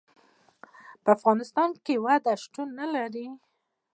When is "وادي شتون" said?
2.05-2.69